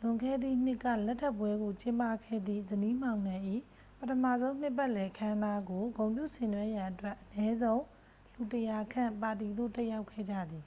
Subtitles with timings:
[0.00, 3.36] လွန်ခဲ့သည့်နှစ်က လက်ထပ်ပွဲကို ကျင်းပခဲ့သည့် ဇနီးမောင်နှံ၏
[3.98, 7.80] ပထမဆုံးနှစ်ပတ်လည် အခမ်းအနားကို ဂုဏ်ပြုဆင်နွဲရန်အတွက် အနည်းဆုံး
[8.34, 10.66] လူ 100 ခန့် ပါတီသို့ တက်ရောက်ခဲ့ကြသည်